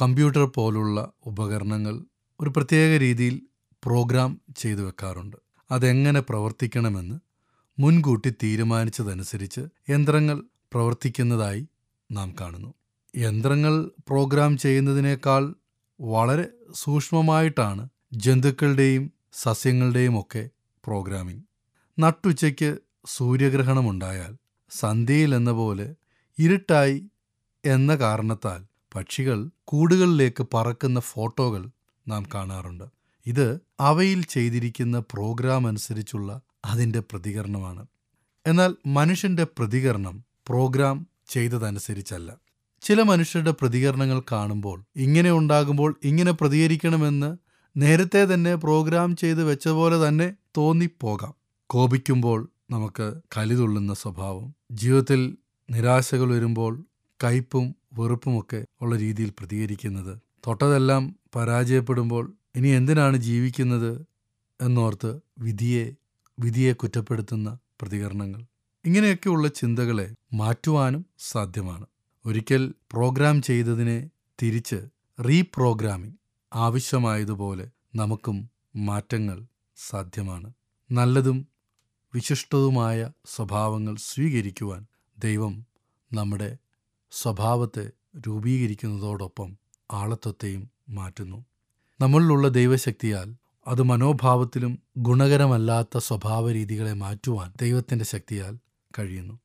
[0.00, 1.94] Computer പോലുള്ള ഉപകരണങ്ങൾ
[2.40, 3.42] ഒരു പ്രത്യേക രീതിയിൽ
[3.82, 5.36] പ്രോഗ്രാം ചെയ്തു വെക്കാറുണ്ട്.
[5.70, 7.16] അതെങ്ങനെ പ്രവർത്തിക്കണമെന്ന്
[7.78, 9.60] മുൻകൂട്ടി തീരുമാനിച്ചതനുസരിച്ച്
[9.90, 10.36] യന്ത്രങ്ങൾ
[10.72, 11.68] പ്രവർത്തിക്കുന്നതായി
[12.12, 12.74] നാം കാണുന്നു.
[13.16, 13.74] യന്ത്രങ്ങൾ
[14.08, 15.54] പ്രോഗ്രാം ചെയ്യുന്നതിനേക്കാൾ
[16.00, 20.50] വളരെ സൂക്ഷ്മമായിട്ടാണ് ജന്തുക്കളുടെയും സസ്യങ്ങളുടെയും ഒക്കെ
[20.84, 21.44] പ്രോഗ്രാമിംഗ്.
[21.98, 22.70] നട്ടുച്ചയ്ക്ക്
[23.06, 24.32] സൂര്യഗ്രഹണമുണ്ടായാൽ
[24.70, 25.94] സന്ധ്യയിൽ എന്ന പോലെ
[26.38, 27.10] ഇരുട്ടായി
[27.64, 28.60] എന്ന കാരണത്താൽ
[28.94, 31.70] പക്ഷികൾ കൂടുകളിലേക്ക് പറക്കുന്ന ഫോട്ടോകൾ
[32.08, 32.84] നാം കാണാറുണ്ട്.
[33.26, 37.86] ഇത് അവയിൽ ചെയ്തിരിക്കുന്ന പ്രോഗ്രാം അനുസരിച്ചുള്ള അതിന്റെ പ്രതികരണമാണ്.
[38.46, 42.36] എന്നാൽ മനുഷ്യന്റെ പ്രതികരണം പ്രോഗ്രാം ചെയ്തതനുസരിച്ചല്ല.
[42.82, 47.36] ചില മനുഷ്യരുടെ പ്രതികരണങ്ങൾ കാണുമ്പോൾ ഇങ്ങനെ ഉണ്ടാകുമ്പോൾ ഇങ്ങനെ പ്രതികരിക്കണമെന്ന്
[47.76, 51.34] നേരത്തെ തന്നെ പ്രോഗ്രാം ചെയ്ത് വെച്ച പോലെ തന്നെ തോന്നിപ്പോകാം.
[51.66, 55.36] കോപിക്കുമ്പോൾ നമുക്ക് കലിതുള്ളുന്ന സ്വഭാവം ജീവിതത്തിൽ
[55.70, 56.84] നിരാശകൾ വരുമ്പോൾ
[57.24, 60.18] കയ്പും വെറുപ്പുമൊക്കെ ഉള്ള രീതിയിൽ പ്രതികരിക്കുന്നത്.
[60.46, 64.06] തൊട്ടതെല്ലാം പരാജയപ്പെടുമ്പോൾ ഇനി എന്തിനാണ് ജീവിക്കുന്നത്
[64.60, 65.92] എന്നോർത്ത് വിധിയെ
[66.40, 68.44] വിധിയെ കുറ്റപ്പെടുത്തുന്ന പ്രതികരണങ്ങൾ.
[68.84, 71.86] ഇങ്ങനെയൊക്കെയുള്ള ചിന്തകളെ മാറ്റുവാനും സാധ്യമാണ്.
[72.26, 74.10] ഒരിക്കൽ പ്രോഗ്രാം ചെയ്തതിനെ
[74.42, 74.88] തിരിച്ച്
[75.28, 76.14] റീപ്രോഗ്രാമിംഗ്
[76.54, 79.44] ആവശ്യമായതുപോലെ നമുക്കും മാറ്റങ്ങൾ
[79.76, 80.52] സാധ്യമാണ്.
[80.92, 81.48] നല്ലതും
[82.14, 84.86] വിശിഷ്ടതുമായ സ്വഭാവങ്ങൾ സ്വീകരിക്കുവാൻ
[85.18, 85.66] ദൈവം
[86.12, 86.56] നമ്മുടെ
[87.12, 87.90] സ്വഭാവത്തെ
[88.26, 89.56] രൂപീകരിക്കുന്നതോടൊപ്പം
[89.92, 91.44] ആളത്വത്തെയും മാറ്റുന്നു.
[92.00, 93.34] നമ്മളിലുള്ള ദൈവശക്തിയാൽ
[93.66, 98.58] അത് മനോഭാവത്തിലും ഗുണകരമല്ലാത്ത സ്വഭാവ രീതികളെ മാറ്റുവാൻ ദൈവത്തിന്റെ ശക്തിയാൽ
[98.98, 99.40] കഴിയുന്നു.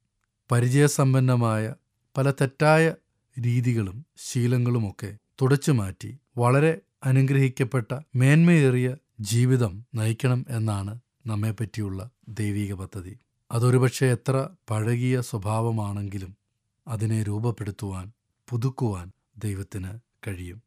[0.52, 1.74] പരിചയസമ്പന്നമായ
[2.18, 2.96] പല തെറ്റായ
[3.40, 13.20] രീതികളും ശീലങ്ങളുമൊക്കെ തുടച്ചു മാറ്റി വളരെ അനുഗ്രഹിക്കപ്പെട്ട മേന്മയേറിയ ജീവിതം നയിക്കണം എന്നാണ് നമ്മെപ്പറ്റിയുള്ള ദൈവിക പദ്ധതി.
[13.52, 16.45] അതൊരുപക്ഷെ എത്ര പഴകിയ സ്വഭാവമാണെങ്കിലും
[16.88, 18.12] അതിനെ രൂപപ്പെടുത്തുവാൻ
[18.50, 20.64] പുതുക്കുവാൻ ദൈവത്തിന് കഴിയും.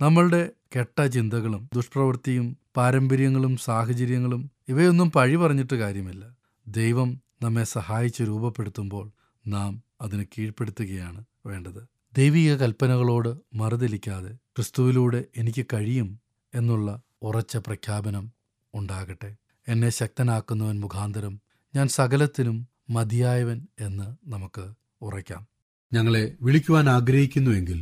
[0.00, 6.36] നമ്മളുടെ കെട്ട ചിന്തകളും ദുഷ്പ്രവൃത്തിയും പാരമ്പര്യങ്ങളും സാഹചര്യങ്ങളും ഇവയൊന്നും പഴി പറഞ്ഞിട്ട് കാര്യമില്ല.
[6.68, 9.10] ദൈവം നമ്മെ സഹായിച്ച് രൂപപ്പെടുത്തുമ്പോൾ
[9.46, 11.88] നാം അതിന് കീഴ്പ്പെടുത്തുകയാണ് വേണ്ടത്.
[12.16, 16.20] ദൈവിക കൽപ്പനകളോട് മറുതലിക്കാതെ ക്രിസ്തുവിലൂടെ എനിക്ക് കഴിയും
[16.54, 18.32] എന്നുള്ള ഉറച്ച പ്രഖ്യാപനം
[18.74, 19.36] ഉണ്ടാകട്ടെ.
[19.68, 21.40] എന്നെ ശക്തനാക്കുന്നവൻ മുഖാന്തരം
[21.76, 24.72] ഞാൻ സകലത്തിനും മതിയായവൻ എന്ന് നമുക്ക്
[25.02, 25.51] ഉറയ്ക്കാം.
[25.92, 27.80] ഞങ്ങളെ വിളിക്കുവാൻ ആഗ്രഹിക്കുന്നുവെങ്കിൽ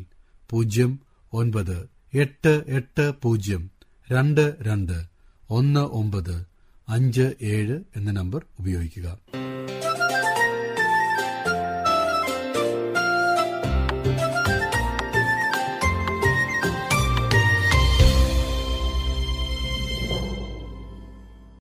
[0.50, 0.92] പൂജ്യം
[1.32, 1.76] ഒൻപത്
[2.14, 3.62] എട്ട് എട്ട് പൂജ്യം
[4.10, 4.96] രണ്ട് രണ്ട്
[5.50, 6.36] ഒന്ന് ഒമ്പത്
[6.88, 9.06] അഞ്ച് ഏഴ് എന്ന നമ്പർ ഉപയോഗിക്കുക.